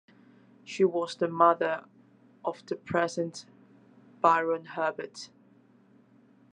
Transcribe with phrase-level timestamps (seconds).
[0.63, 1.85] She was the mother
[2.43, 3.45] of the present
[4.19, 5.29] Baron Herbert.